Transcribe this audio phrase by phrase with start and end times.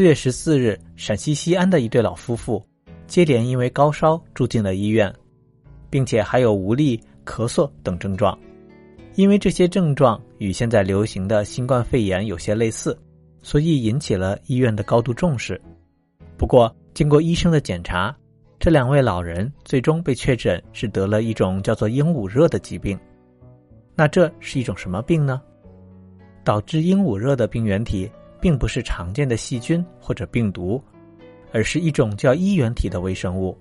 [0.00, 2.64] 四月十四日，陕西西安的一对老夫妇
[3.06, 5.14] 接连因为高烧住进了医院，
[5.90, 8.34] 并且还有无力、咳嗽等症状。
[9.16, 12.98] 因为这些症状与现在流行的新冠肺炎有些类似，
[13.42, 15.60] 所以引起了医院的高度重视。
[16.38, 18.16] 不过，经过医生的检查，
[18.58, 22.98] 这两位老人最终被确诊是得了一种叫做鹦鹉热的疾病。
[23.94, 25.42] 那这是一种什么病呢？
[26.42, 30.82] 导致鹦鹉热的病原体并不是常见的细菌或者病毒，
[31.52, 33.56] 而是一种叫衣原体的微生物。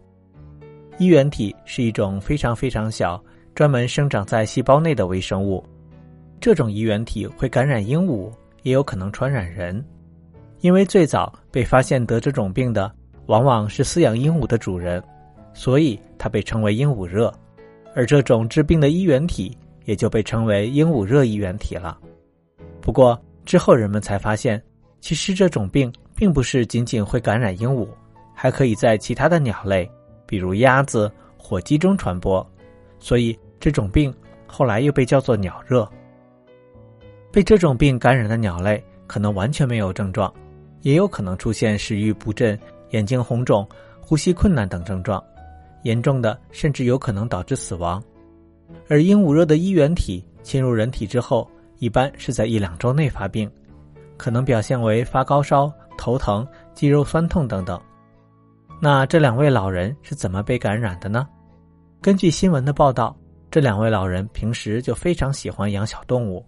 [0.98, 3.22] 衣原体是一种非常非常小。
[3.56, 5.62] 专门生长在细胞内的微生物，
[6.40, 9.84] 这种衣原体会感染鹦鹉，也有可能传染人。
[10.62, 12.90] 因为最早被发现得这种病的，
[13.26, 15.04] 往往是饲养鹦鹉的主人，
[15.54, 17.34] 所以它被称为鹦鹉热。
[17.94, 22.00] 而这种致病的衣原体也就被称为鹦鹉热衣原体了。
[22.80, 24.62] 不过之后人们才发现，
[25.02, 27.88] 其实这种病并不是仅仅会感染鹦鹉，
[28.34, 29.90] 还可以在其他的鸟类，
[30.26, 32.46] 比如鸭子、火鸡中传播，
[33.00, 33.38] 所以。
[33.62, 34.16] 这种病
[34.48, 35.86] 后来又被叫做鸟热。
[37.30, 40.34] 被这种病感染的鸟类可能完全没有症状，
[40.80, 42.58] 也有可能出现食欲不振、
[42.92, 43.68] 眼睛红肿、
[44.00, 45.22] 呼吸困难等症状，
[45.84, 48.02] 严重的甚至有可能导致死亡。
[48.88, 51.46] 而鹦鹉热的衣原体侵入人体之后，
[51.80, 53.52] 一般是在一两周内发病，
[54.20, 57.82] 可能表现为发高烧、头疼、肌肉酸痛等等。
[58.80, 61.28] 那这两位老人是怎么被感染的呢？
[62.02, 63.16] 根据新闻的报道。
[63.52, 66.46] 这两位老人平时就非常喜欢养小动物。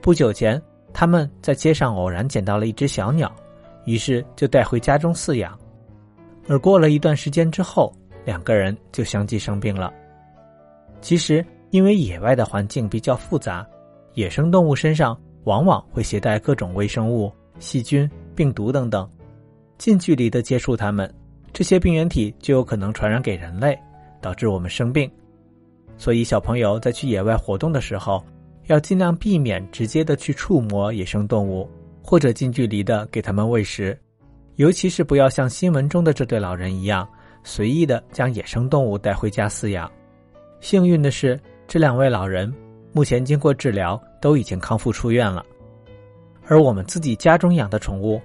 [0.00, 0.62] 不久前，
[0.94, 3.34] 他们在街上偶然捡到了一只小鸟，
[3.84, 5.58] 于是就带回家中饲养。
[6.46, 7.92] 而过了一段时间之后，
[8.24, 9.92] 两个人就相继生病了。
[11.00, 13.66] 其实，因为野外的环境比较复杂，
[14.14, 19.08] 野生动物身上往往会携带各种微生物、细菌、病毒等等。
[19.78, 21.12] 近距离的接触它们，
[21.52, 23.78] 这些病原体就有可能传染给人类，
[24.20, 25.10] 导致我们生病。
[25.96, 28.24] 所以，小朋友在去野外活动的时候，
[28.66, 31.68] 要尽量避免直接的去触摸野生动物，
[32.02, 33.98] 或者近距离的给他们喂食，
[34.56, 37.08] 尤其是不要像新闻中的这对老人一样，
[37.42, 39.90] 随意的将野生动物带回家饲养。
[40.60, 42.52] 幸运的是，这两位老人
[42.92, 45.44] 目前经过治疗，都已经康复出院了。
[46.46, 48.20] 而我们自己家中养的宠物，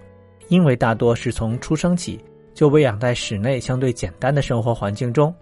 [0.48, 2.20] 因为大多是从出生起
[2.54, 5.34] 就喂养在室内相对简单的生活环境中。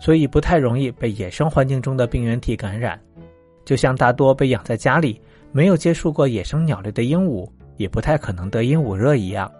[0.00, 3.00] 所以不太容易被野生环境中的病原体感染，
[3.64, 5.20] 就像大多被养在家里、
[5.52, 9.50] 没有接触过野生鸟类的鹦鹉，也不太可能得鹦鹉热一样。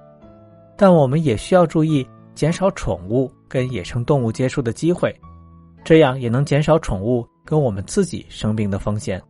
[0.76, 2.04] 但我们也需要注意
[2.34, 5.14] 减少宠物跟野生动物接触的机会，
[5.84, 9.22] 这样也能减少宠物跟我们自己生病的风险。